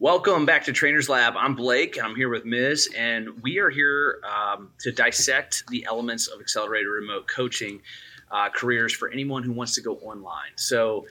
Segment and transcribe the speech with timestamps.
[0.00, 1.34] Welcome back to Trainers Lab.
[1.36, 1.98] I'm Blake.
[1.98, 6.40] And I'm here with Miz, and we are here um, to dissect the elements of
[6.40, 7.82] accelerated remote coaching
[8.30, 10.52] uh, careers for anyone who wants to go online.
[10.56, 11.04] So,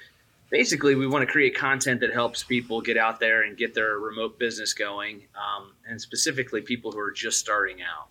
[0.49, 3.99] basically, we want to create content that helps people get out there and get their
[3.99, 8.07] remote business going, um, and specifically people who are just starting out.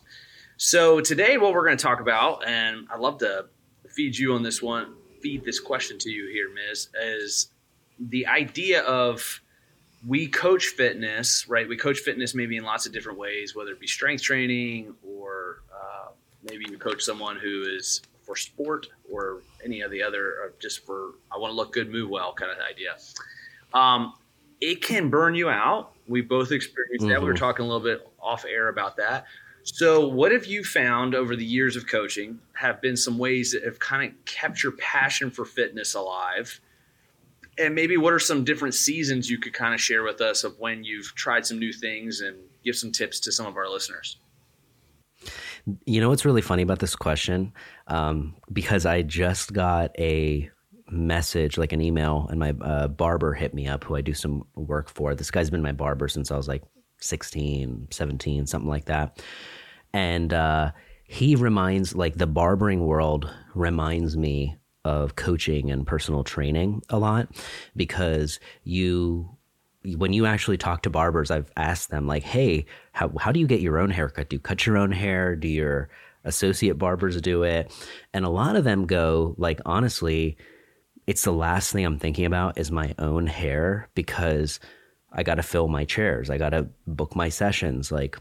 [0.59, 3.47] So, today, what we're going to talk about, and I'd love to
[3.89, 7.49] feed you on this one, feed this question to you here, Miz, is
[7.99, 9.41] the idea of
[10.07, 11.69] we coach fitness, right?
[11.69, 15.63] We coach fitness maybe in lots of different ways, whether it be strength training or
[15.73, 16.11] uh,
[16.45, 20.85] maybe you coach someone who is for sport or any of the other, or just
[20.85, 22.97] for I want to look good, move well kind of idea.
[23.75, 24.15] Um,
[24.61, 25.93] it can burn you out.
[26.07, 27.09] We both experienced mm-hmm.
[27.11, 27.21] that.
[27.21, 27.45] We were mm-hmm.
[27.45, 29.27] talking a little bit off air about that.
[29.65, 33.65] So, what have you found over the years of coaching have been some ways that
[33.65, 36.61] have kind of kept your passion for fitness alive?
[37.59, 40.59] And maybe what are some different seasons you could kind of share with us of
[40.59, 44.19] when you've tried some new things and give some tips to some of our listeners?
[45.85, 47.53] You know what's really funny about this question?
[47.89, 50.51] Um, because i just got a
[50.91, 54.45] message like an email and my uh, barber hit me up who i do some
[54.55, 55.15] work for.
[55.15, 56.63] This guy's been my barber since i was like
[57.01, 59.23] 16 17 something like that.
[59.93, 60.73] And uh,
[61.05, 64.57] he reminds like the barbering world reminds me
[64.89, 67.29] of coaching and personal training a lot
[67.77, 69.29] because you
[69.97, 72.65] when you actually talk to barbers i've asked them like hey
[72.99, 74.29] how, how do you get your own haircut?
[74.29, 75.37] Do you cut your own hair?
[75.37, 75.89] Do your
[76.25, 77.73] associate barbers do it?
[78.13, 80.37] And a lot of them go like honestly
[81.07, 84.59] it's the last thing i'm thinking about is my own hair because
[85.13, 86.29] i got to fill my chairs.
[86.29, 87.93] I got to book my sessions.
[87.93, 88.19] Like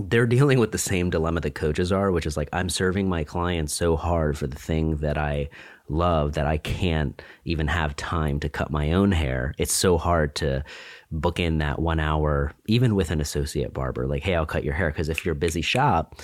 [0.00, 3.24] they're dealing with the same dilemma that coaches are, which is like, I'm serving my
[3.24, 5.50] clients so hard for the thing that I
[5.88, 9.54] love that I can't even have time to cut my own hair.
[9.58, 10.64] It's so hard to
[11.10, 14.74] book in that one hour, even with an associate barber, like, hey, I'll cut your
[14.74, 14.90] hair.
[14.90, 16.20] Because if you're a busy shop,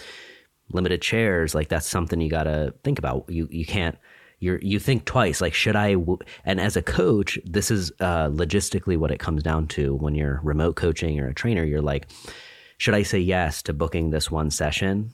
[0.72, 3.26] limited chairs, like that's something you got to think about.
[3.28, 3.98] You, you can't,
[4.40, 6.18] you you think twice like should i w-?
[6.44, 10.40] and as a coach this is uh, logistically what it comes down to when you're
[10.44, 12.06] remote coaching or a trainer you're like
[12.78, 15.12] should I say yes to booking this one session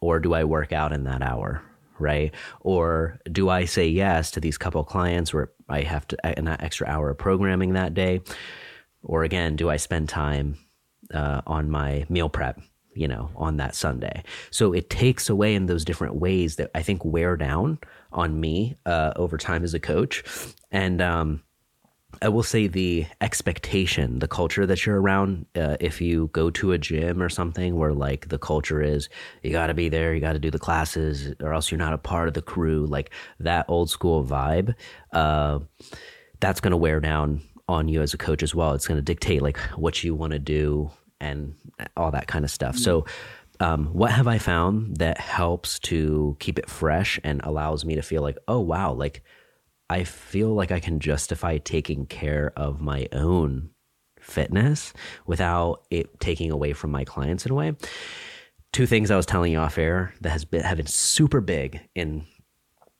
[0.00, 1.62] or do I work out in that hour?
[1.98, 2.34] Right.
[2.60, 6.86] Or do I say yes to these couple clients where I have to an extra
[6.86, 8.20] hour of programming that day?
[9.02, 10.58] Or again, do I spend time
[11.14, 12.60] uh, on my meal prep,
[12.94, 14.24] you know, on that Sunday?
[14.50, 17.78] So it takes away in those different ways that I think wear down
[18.12, 20.22] on me uh, over time as a coach.
[20.70, 21.42] And, um,
[22.22, 26.72] I will say the expectation, the culture that you're around, uh, if you go to
[26.72, 29.08] a gym or something where like the culture is
[29.42, 31.92] you got to be there, you got to do the classes, or else you're not
[31.92, 33.10] a part of the crew, like
[33.40, 34.74] that old school vibe,
[35.12, 35.58] uh,
[36.40, 38.72] that's going to wear down on you as a coach as well.
[38.74, 40.90] It's going to dictate like what you want to do
[41.20, 41.54] and
[41.96, 42.76] all that kind of stuff.
[42.76, 42.84] Mm-hmm.
[42.84, 43.06] So,
[43.58, 48.02] um, what have I found that helps to keep it fresh and allows me to
[48.02, 49.22] feel like, oh, wow, like,
[49.88, 53.70] I feel like I can justify taking care of my own
[54.18, 54.92] fitness
[55.26, 57.74] without it taking away from my clients in a way.
[58.72, 61.80] Two things I was telling you off air that has been have been super big
[61.94, 62.26] in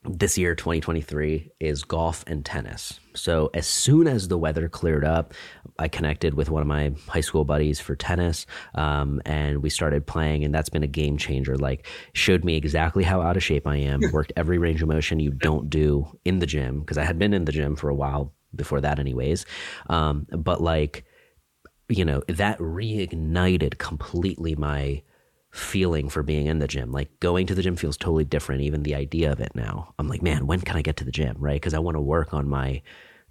[0.08, 3.00] this year 2023 is golf and tennis.
[3.14, 5.34] So as soon as the weather cleared up,
[5.78, 10.06] I connected with one of my high school buddies for tennis, um, and we started
[10.06, 11.56] playing, and that's been a game changer.
[11.56, 14.00] Like showed me exactly how out of shape I am.
[14.12, 17.34] Worked every range of motion you don't do in the gym because I had been
[17.34, 19.44] in the gym for a while before that, anyways.
[19.88, 21.04] Um, but like,
[21.88, 25.02] you know, that reignited completely my
[25.56, 26.92] feeling for being in the gym.
[26.92, 29.94] Like going to the gym feels totally different, even the idea of it now.
[29.98, 31.36] I'm like, man, when can I get to the gym?
[31.38, 31.54] Right.
[31.54, 32.82] Because I want to work on my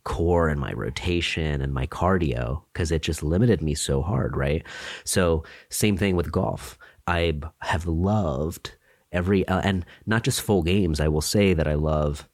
[0.03, 4.35] core and my rotation and my cardio because it just limited me so hard.
[4.35, 4.63] Right.
[5.03, 6.77] So, same thing with golf.
[7.07, 8.75] I have loved
[9.11, 10.99] every, uh, and not just full games.
[10.99, 12.27] I will say that I love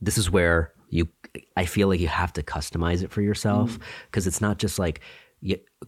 [0.00, 1.08] this is where you,
[1.56, 4.28] I feel like you have to customize it for yourself because mm.
[4.28, 5.00] it's not just like,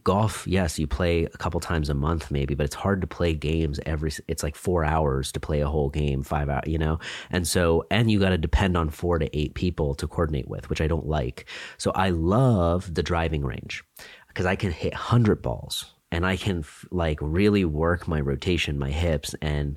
[0.02, 3.34] golf, yes, you play a couple times a month maybe, but it's hard to play
[3.34, 4.10] games every.
[4.26, 6.98] It's like four hours to play a whole game, five hours, you know.
[7.30, 10.68] And so, and you got to depend on four to eight people to coordinate with,
[10.68, 11.46] which I don't like.
[11.78, 13.84] So I love the driving range
[14.28, 18.90] because I can hit hundred balls and I can like really work my rotation, my
[18.90, 19.76] hips, and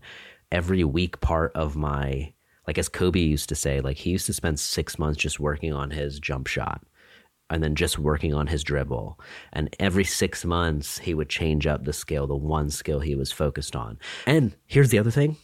[0.52, 2.34] every weak part of my
[2.66, 5.72] like as Kobe used to say, like he used to spend six months just working
[5.72, 6.84] on his jump shot
[7.50, 9.20] and then just working on his dribble.
[9.54, 13.32] And every six months, he would change up the skill, the one skill he was
[13.32, 13.98] focused on.
[14.26, 15.38] And here's the other thing.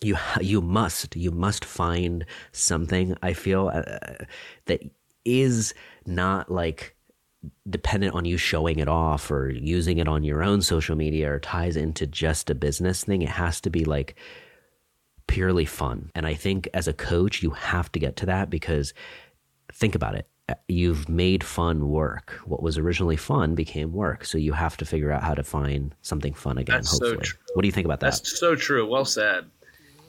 [0.00, 4.24] You, you must you must find something I feel uh,
[4.66, 4.82] that
[5.24, 5.72] is
[6.04, 6.94] not like
[7.68, 11.38] dependent on you showing it off or using it on your own social media or
[11.38, 13.22] ties into just a business thing.
[13.22, 14.16] It has to be like
[15.26, 16.10] purely fun.
[16.14, 18.92] And I think as a coach, you have to get to that because
[19.72, 20.28] think about it.
[20.68, 22.32] You've made fun work.
[22.44, 24.24] What was originally fun became work.
[24.24, 27.24] So you have to figure out how to find something fun again, That's hopefully.
[27.24, 28.12] So what do you think about that?
[28.12, 28.86] That's so true.
[28.86, 29.46] Well said.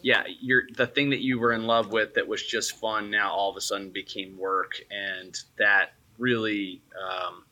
[0.01, 3.31] Yeah, you're the thing that you were in love with that was just fun now
[3.31, 7.45] all of a sudden became work and that really um,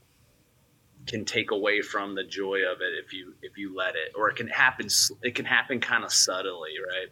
[1.06, 4.30] can take away from the joy of it if you if you let it or
[4.30, 4.88] it can happen
[5.22, 7.10] it can happen kind of subtly right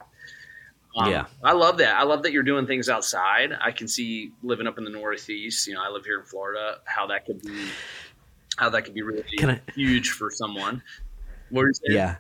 [0.98, 1.96] um, yeah, I love that.
[1.96, 3.54] I love that you're doing things outside.
[3.60, 5.68] I can see living up in the Northeast.
[5.68, 6.80] You know, I live here in Florida.
[6.86, 7.68] How that could be,
[8.58, 10.82] how that could be really I, huge for someone.
[11.94, 12.16] Yeah.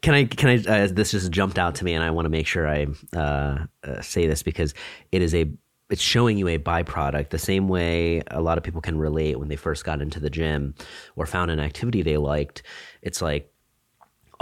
[0.00, 0.24] Can I?
[0.24, 0.84] Can I?
[0.84, 3.66] Uh, this just jumped out to me, and I want to make sure I uh,
[3.84, 4.74] uh, say this because
[5.12, 5.50] it is a.
[5.90, 9.48] It's showing you a byproduct the same way a lot of people can relate when
[9.48, 10.74] they first got into the gym
[11.16, 12.62] or found an activity they liked.
[13.02, 13.51] It's like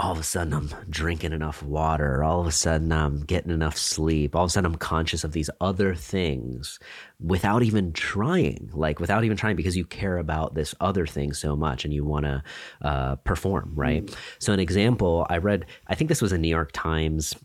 [0.01, 2.23] all of a sudden I'm drinking enough water.
[2.23, 4.35] All of a sudden I'm getting enough sleep.
[4.35, 6.79] All of a sudden I'm conscious of these other things
[7.19, 11.55] without even trying, like without even trying because you care about this other thing so
[11.55, 12.43] much and you want to
[12.81, 14.03] uh, perform, right?
[14.03, 14.15] Mm.
[14.39, 17.35] So, an example I read, I think this was a New York Times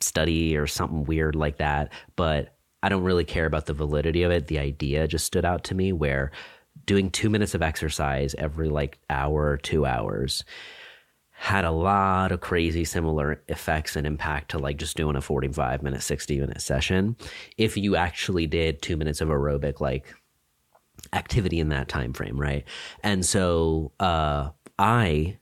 [0.00, 4.30] study or something weird like that, but I don't really care about the validity of
[4.30, 4.46] it.
[4.46, 6.32] The idea just stood out to me where
[6.86, 10.44] doing two minutes of exercise every like hour or two hours
[11.40, 15.82] had a lot of crazy similar effects and impact to like just doing a 45
[15.82, 17.16] minute 60 minute session.
[17.56, 20.14] If you actually did two minutes of aerobic like
[21.14, 22.64] activity in that time frame right?
[23.02, 25.38] And so uh i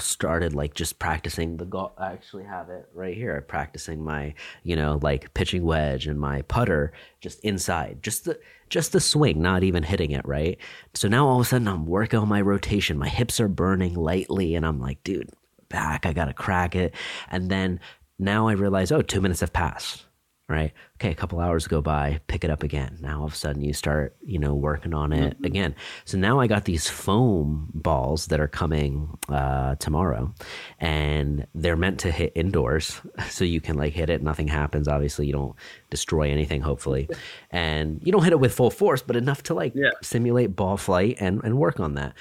[0.00, 4.76] started like just practicing the golf i actually have it right here practicing my you
[4.76, 9.62] know like pitching wedge and my putter just inside just the just the swing not
[9.62, 10.58] even hitting it right
[10.94, 13.94] so now all of a sudden i'm working on my rotation my hips are burning
[13.94, 15.30] lightly and i'm like dude
[15.68, 16.06] back.
[16.06, 16.94] I got to crack it.
[17.30, 17.80] And then
[18.18, 20.04] now I realize, oh, two minutes have passed.
[20.48, 20.72] Right.
[20.94, 21.10] Okay.
[21.10, 22.96] A couple hours go by, pick it up again.
[23.02, 25.44] Now all of a sudden you start, you know, working on it mm-hmm.
[25.44, 25.74] again.
[26.06, 30.32] So now I got these foam balls that are coming uh, tomorrow
[30.80, 33.00] and they're meant to hit indoors.
[33.28, 34.22] So you can like hit it.
[34.22, 34.88] Nothing happens.
[34.88, 35.54] Obviously, you don't
[35.90, 37.08] destroy anything, hopefully.
[37.50, 39.90] And you don't hit it with full force, but enough to like yeah.
[40.02, 42.14] simulate ball flight and, and work on that.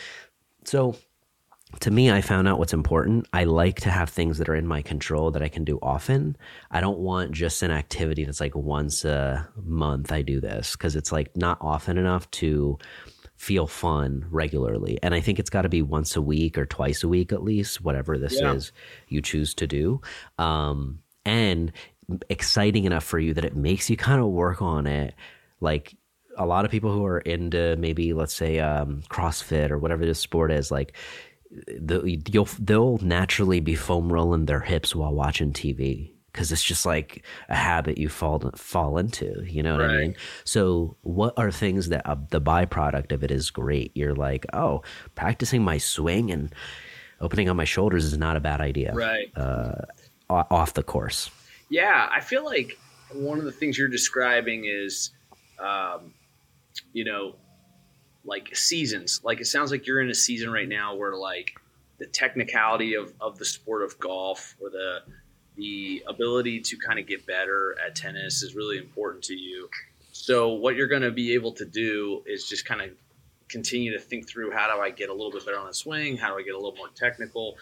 [0.66, 0.96] So
[1.82, 3.28] to me, I found out what's important.
[3.34, 6.38] I like to have things that are in my control that I can do often.
[6.72, 10.96] I don't want just an activity that's like once a month I do this because
[10.96, 12.78] it's like not often enough to
[13.36, 14.98] feel fun regularly.
[15.04, 17.44] And I think it's got to be once a week or twice a week at
[17.44, 18.54] least, whatever this yeah.
[18.54, 18.72] is
[19.10, 20.02] you choose to do.
[20.40, 21.74] Um, and
[22.30, 25.14] exciting enough for you that it makes you kind of work on it.
[25.60, 25.96] Like
[26.38, 30.20] a lot of people who are into maybe, let's say, um, CrossFit or whatever this
[30.20, 30.94] sport is, like
[31.50, 36.86] the, you'll they'll naturally be foam rolling their hips while watching TV because it's just
[36.86, 39.44] like a habit you fall fall into.
[39.48, 39.92] You know what right.
[39.92, 40.16] I mean?
[40.44, 43.92] So, what are things that uh, the byproduct of it is great?
[43.96, 44.84] You're like, oh,
[45.16, 46.54] practicing my swing and
[47.22, 48.94] opening on my shoulders is not a bad idea.
[48.94, 49.36] Right.
[49.36, 49.82] Uh,
[50.30, 51.32] off the course.
[51.70, 52.78] Yeah, I feel like
[53.14, 55.12] one of the things you're describing is,
[55.60, 56.14] um,
[56.94, 57.36] you know,
[58.28, 59.22] like seasons.
[59.24, 61.60] Like it sounds like you're in a season right now where like
[61.98, 65.00] the technicality of, of the sport of golf or the
[65.56, 69.68] the ability to kind of get better at tennis is really important to you.
[70.12, 72.92] So what you're going to be able to do is just kind of
[73.50, 76.16] continue to think through how do I get a little bit better on the swing?
[76.16, 77.58] How do I get a little more technical?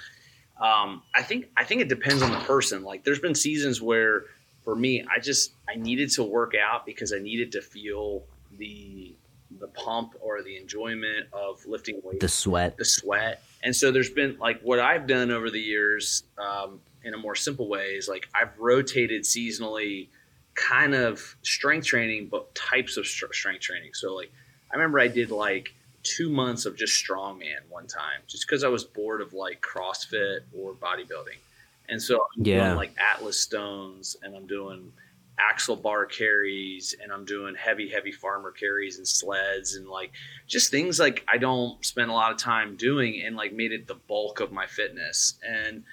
[0.60, 2.84] Um, I think I think it depends on the person.
[2.84, 4.26] Like there's been seasons where
[4.66, 8.24] for me, I just I needed to work out because I needed to feel
[8.58, 9.14] the
[9.60, 13.44] the pump or the enjoyment of lifting weight, the sweat, the sweat.
[13.64, 17.36] And so there's been like what I've done over the years um, in a more
[17.36, 20.08] simple way is like I've rotated seasonally
[20.56, 23.94] kind of strength training, but types of strength training.
[23.94, 24.32] So like
[24.72, 28.68] I remember I did like two months of just strongman one time, just because I
[28.68, 31.38] was bored of like CrossFit or bodybuilding.
[31.90, 32.66] And so I'm yeah.
[32.66, 34.92] doing like Atlas stones and I'm doing
[35.38, 40.12] axle bar carries and I'm doing heavy, heavy farmer carries and sleds and like
[40.48, 43.88] just things like I don't spend a lot of time doing and like made it
[43.88, 45.38] the bulk of my fitness.
[45.48, 45.84] And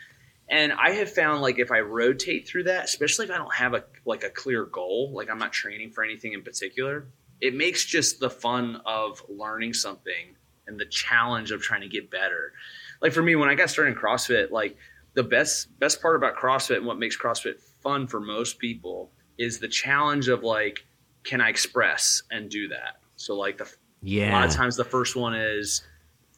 [0.49, 3.75] and I have found like if I rotate through that, especially if I don't have
[3.75, 7.07] a like a clear goal, like I'm not training for anything in particular,
[7.41, 12.11] it makes just the fun of learning something and the challenge of trying to get
[12.11, 12.53] better.
[13.01, 14.77] Like for me, when I got started in CrossFit, like
[15.15, 19.11] the best best part about CrossFit and what makes CrossFit fun for most people
[19.43, 20.85] is the challenge of like,
[21.25, 23.01] can I express and do that?
[23.17, 23.69] So like the
[24.03, 24.31] Yeah.
[24.31, 25.83] A lot of times the first one is,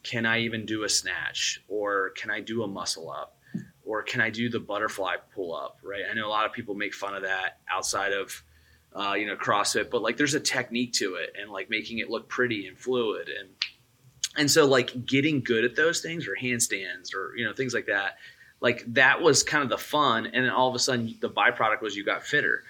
[0.03, 1.63] can I even do a snatch?
[1.69, 3.39] Or can I do a muscle up?
[3.85, 5.79] Or can I do the butterfly pull up?
[5.83, 6.03] Right.
[6.11, 8.43] I know a lot of people make fun of that outside of,
[8.95, 12.09] uh, you know, CrossFit, but like there's a technique to it and like making it
[12.09, 13.29] look pretty and fluid.
[13.29, 13.49] And,
[14.37, 17.87] and so like getting good at those things or handstands or, you know, things like
[17.87, 18.17] that,
[18.61, 20.27] like that was kind of the fun.
[20.27, 22.65] And then all of a sudden the byproduct was you got fitter.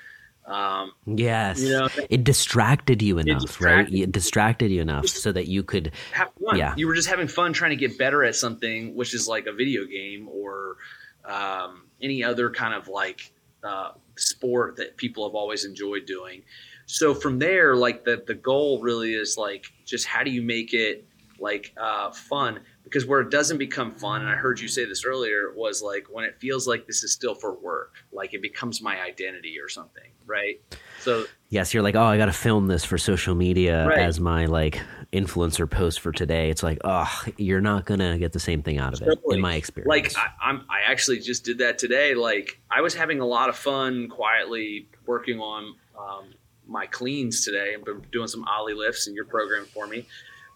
[0.46, 4.02] Um, yes, you know, it distracted you enough, distracted right?
[4.02, 6.58] It distracted you enough so that you could have fun.
[6.58, 9.46] Yeah, you were just having fun trying to get better at something, which is like
[9.46, 10.76] a video game or
[11.24, 13.32] um, any other kind of like
[13.62, 16.42] uh, sport that people have always enjoyed doing.
[16.86, 20.74] So from there, like the the goal really is like just how do you make
[20.74, 21.06] it
[21.38, 25.04] like uh, fun because where it doesn't become fun and i heard you say this
[25.04, 28.80] earlier was like when it feels like this is still for work like it becomes
[28.80, 30.60] my identity or something right?
[31.00, 33.98] So yes you're like oh i gotta film this for social media right.
[33.98, 34.80] as my like
[35.14, 36.50] influencer post for today.
[36.50, 39.54] It's like oh you're not gonna get the same thing out of it in my
[39.54, 39.88] experience.
[39.88, 43.48] Like I, i'm i actually just did that today like i was having a lot
[43.48, 46.34] of fun quietly working on um,
[46.66, 50.06] my cleans today i've been doing some Oly lifts in your program for me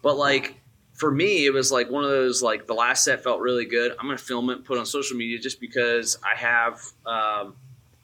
[0.03, 0.61] but like
[0.99, 3.93] for me, it was like one of those like the last set felt really good.
[3.93, 7.55] I'm gonna film it, put it on social media just because I have um,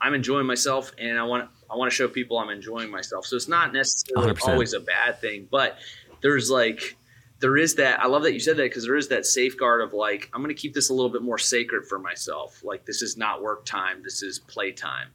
[0.00, 3.26] I'm enjoying myself and I want I want to show people I'm enjoying myself.
[3.26, 4.48] So it's not necessarily 100%.
[4.48, 5.76] always a bad thing, but
[6.22, 6.96] there's like
[7.40, 9.92] there is that I love that you said that because there is that safeguard of
[9.92, 12.62] like I'm gonna keep this a little bit more sacred for myself.
[12.62, 15.08] Like this is not work time, this is play time.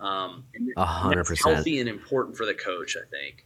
[0.00, 0.44] Um,
[0.76, 3.44] hundred percent healthy and important for the coach, I think.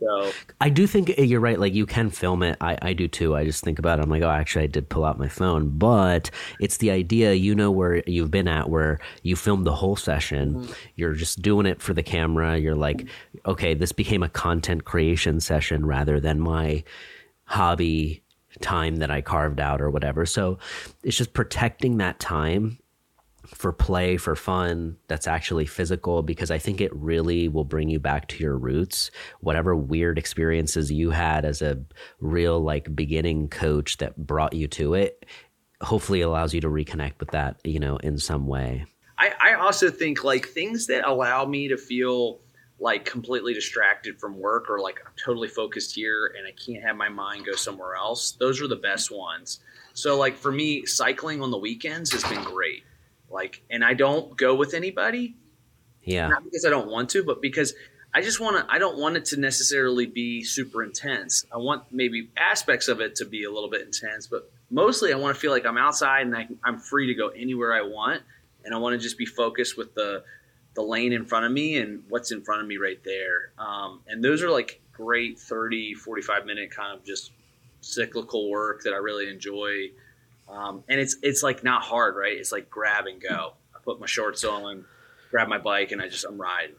[0.00, 1.60] So I do think eh, you're right.
[1.60, 2.56] Like you can film it.
[2.60, 3.36] I, I do too.
[3.36, 4.02] I just think about it.
[4.02, 5.68] I'm like, oh, actually, I did pull out my phone.
[5.68, 7.34] But it's the idea.
[7.34, 10.54] You know where you've been at, where you filmed the whole session.
[10.54, 10.72] Mm-hmm.
[10.96, 12.58] You're just doing it for the camera.
[12.58, 13.06] You're like,
[13.46, 16.82] okay, this became a content creation session rather than my
[17.44, 18.22] hobby
[18.60, 20.26] time that I carved out or whatever.
[20.26, 20.58] So
[21.02, 22.78] it's just protecting that time
[23.54, 27.98] for play, for fun, that's actually physical, because I think it really will bring you
[27.98, 29.10] back to your roots.
[29.40, 31.82] Whatever weird experiences you had as a
[32.20, 35.26] real, like, beginning coach that brought you to it,
[35.82, 38.84] hopefully allows you to reconnect with that, you know, in some way.
[39.18, 42.40] I, I also think, like, things that allow me to feel
[42.80, 46.96] like completely distracted from work or like I'm totally focused here and I can't have
[46.96, 48.32] my mind go somewhere else.
[48.32, 49.60] Those are the best ones.
[49.92, 52.84] So like for me, cycling on the weekends has been great.
[53.30, 55.36] Like, and I don't go with anybody.
[56.02, 56.28] Yeah.
[56.28, 57.74] Not because I don't want to, but because
[58.12, 61.44] I just want to, I don't want it to necessarily be super intense.
[61.52, 65.16] I want maybe aspects of it to be a little bit intense, but mostly I
[65.16, 68.22] want to feel like I'm outside and I, I'm free to go anywhere I want.
[68.64, 70.22] And I want to just be focused with the,
[70.74, 73.52] the lane in front of me and what's in front of me right there.
[73.58, 77.32] Um, and those are like great 30, 45 minute kind of just
[77.80, 79.90] cyclical work that I really enjoy.
[80.50, 82.36] Um, and it's it's like not hard, right?
[82.36, 83.54] It's like grab and go.
[83.74, 84.84] I put my shorts on,
[85.30, 86.74] grab my bike, and I just I'm riding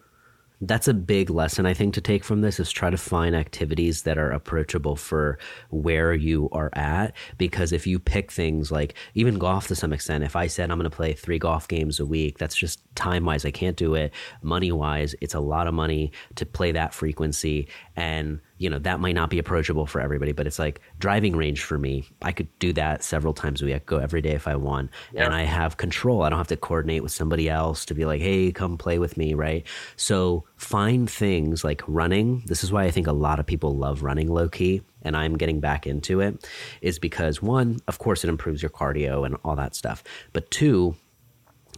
[0.61, 4.03] that's a big lesson I think to take from this is try to find activities
[4.03, 9.39] that are approachable for where you are at because if you pick things like even
[9.39, 12.05] golf to some extent if I said I'm going to play 3 golf games a
[12.05, 14.13] week that's just time wise I can't do it
[14.43, 18.99] money wise it's a lot of money to play that frequency and you know that
[18.99, 22.47] might not be approachable for everybody but it's like driving range for me i could
[22.59, 23.75] do that several times a week.
[23.75, 24.91] I could go every day if i want.
[25.11, 25.25] Yeah.
[25.25, 26.21] and i have control.
[26.21, 29.17] I don't have to coordinate with somebody else to be like hey come play with
[29.17, 29.65] me right?
[29.95, 32.43] So find things like running.
[32.45, 35.37] This is why i think a lot of people love running low key and i'm
[35.37, 36.47] getting back into it
[36.81, 40.03] is because one of course it improves your cardio and all that stuff.
[40.33, 40.95] But two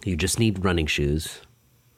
[0.04, 1.40] you just need running shoes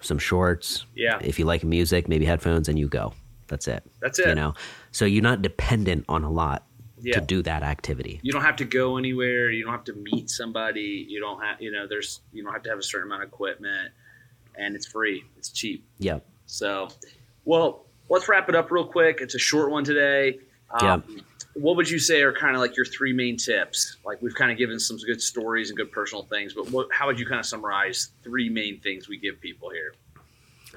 [0.01, 0.85] some shorts.
[0.93, 1.17] Yeah.
[1.21, 3.13] If you like music maybe headphones and you go
[3.47, 3.83] that's it.
[4.01, 4.27] That's it.
[4.27, 4.53] You know,
[4.91, 6.65] so you're not dependent on a lot
[7.01, 7.19] yeah.
[7.19, 8.19] to do that activity.
[8.23, 9.51] You don't have to go anywhere.
[9.51, 11.05] You don't have to meet somebody.
[11.07, 13.29] You don't have, you know, there's, you don't have to have a certain amount of
[13.29, 13.91] equipment,
[14.55, 15.23] and it's free.
[15.37, 15.85] It's cheap.
[15.99, 16.19] Yeah.
[16.45, 16.89] So,
[17.43, 19.19] well, let's wrap it up real quick.
[19.21, 20.39] It's a short one today.
[20.71, 21.21] Um, yeah.
[21.53, 23.97] What would you say are kind of like your three main tips?
[24.05, 27.07] Like we've kind of given some good stories and good personal things, but what, how
[27.07, 29.93] would you kind of summarize three main things we give people here?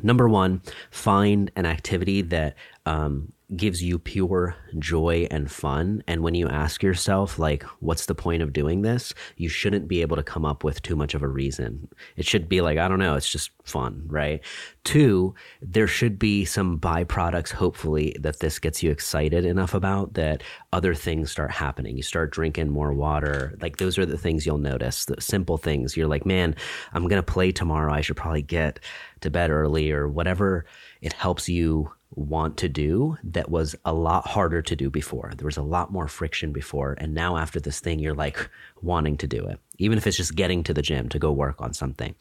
[0.02, 6.02] Number one, find an activity that um, gives you pure joy and fun.
[6.06, 9.14] And when you ask yourself, like, what's the point of doing this?
[9.36, 11.88] You shouldn't be able to come up with too much of a reason.
[12.16, 14.40] It should be like, I don't know, it's just fun, right?
[14.84, 20.42] Two, there should be some byproducts, hopefully, that this gets you excited enough about that
[20.72, 21.96] other things start happening.
[21.96, 23.56] You start drinking more water.
[23.62, 25.96] Like, those are the things you'll notice, the simple things.
[25.96, 26.54] You're like, man,
[26.92, 27.94] I'm going to play tomorrow.
[27.94, 28.80] I should probably get
[29.20, 30.66] to bed early or whatever.
[31.00, 35.32] It helps you want to do that was a lot harder to do before.
[35.36, 36.96] There was a lot more friction before.
[36.98, 38.50] And now, after this thing, you're like
[38.82, 41.60] wanting to do it, even if it's just getting to the gym to go work
[41.60, 42.14] on something.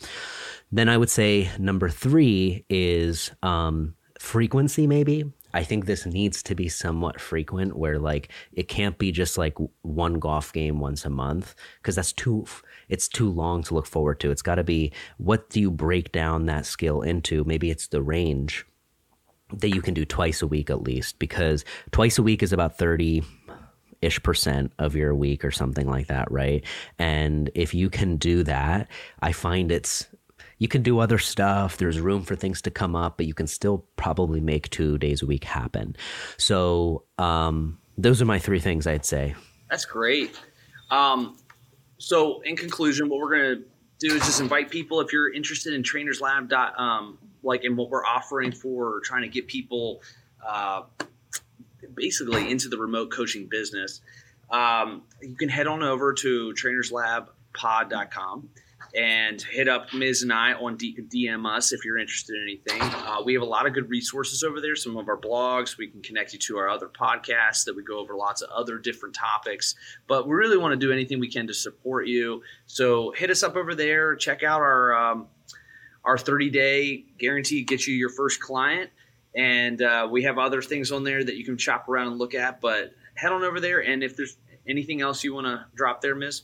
[0.71, 5.25] Then I would say number three is um, frequency, maybe.
[5.53, 9.57] I think this needs to be somewhat frequent where like it can't be just like
[9.81, 12.45] one golf game once a month because that's too
[12.89, 14.29] it's too long to look forward to.
[14.29, 17.43] It's got to be what do you break down that skill into?
[17.45, 18.65] Maybe it's the range
[19.53, 22.77] that you can do twice a week at least because twice a week is about
[22.77, 23.23] 30
[24.01, 26.63] ish percent of your week or something like that, right?
[26.99, 28.87] And if you can do that,
[29.21, 30.07] I find it's
[30.59, 31.77] you can do other stuff.
[31.77, 35.21] There's room for things to come up, but you can still probably make two days
[35.21, 35.95] a week happen.
[36.37, 39.35] So um, those are my three things I'd say.
[39.69, 40.39] That's great.
[40.89, 41.37] Um,
[41.97, 43.63] so in conclusion, what we're going to
[43.99, 46.51] do is just invite people if you're interested in Trainers Lab.
[46.53, 50.01] Um, like in what we're offering for trying to get people
[50.45, 50.83] uh,
[51.93, 54.01] basically into the remote coaching business.
[54.49, 58.49] Um, you can head on over to trainerslabpod.com
[58.97, 62.81] and hit up Miz and I on D- DM us if you're interested in anything.
[62.81, 64.75] Uh, we have a lot of good resources over there.
[64.75, 65.77] Some of our blogs.
[65.77, 68.79] We can connect you to our other podcasts that we go over lots of other
[68.79, 69.75] different topics.
[70.07, 72.41] But we really want to do anything we can to support you.
[72.65, 74.15] So hit us up over there.
[74.15, 75.27] Check out our um,
[76.03, 78.89] our 30 day guarantee get you your first client.
[79.35, 82.33] And uh, we have other things on there that you can shop around and look
[82.33, 82.61] at.
[82.61, 83.83] But head on over there.
[83.83, 84.37] And if there's
[84.67, 86.41] anything else you want to drop there, Miz?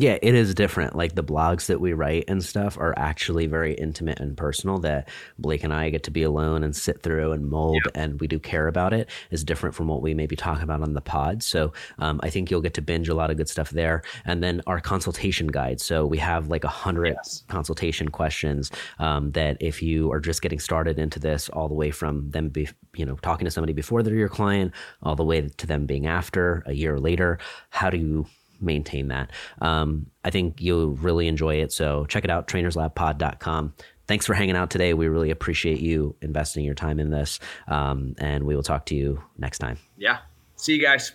[0.00, 0.94] Yeah, it is different.
[0.94, 5.08] Like the blogs that we write and stuff are actually very intimate and personal that
[5.40, 8.38] Blake and I get to be alone and sit through and mold and we do
[8.38, 11.42] care about it is different from what we maybe talk about on the pod.
[11.42, 14.02] So um, I think you'll get to binge a lot of good stuff there.
[14.24, 15.80] And then our consultation guide.
[15.80, 17.42] So we have like a hundred yes.
[17.48, 21.90] consultation questions um, that if you are just getting started into this all the way
[21.90, 25.40] from them, be, you know, talking to somebody before they're your client all the way
[25.40, 27.40] to them being after a year later,
[27.70, 28.26] how do you
[28.60, 29.30] maintain that.
[29.60, 31.72] Um, I think you'll really enjoy it.
[31.72, 33.74] So check it out, trainerslabpod.com.
[34.06, 34.94] Thanks for hanging out today.
[34.94, 37.38] We really appreciate you investing your time in this.
[37.66, 39.78] Um, and we will talk to you next time.
[39.96, 40.18] Yeah.
[40.56, 41.12] See you guys.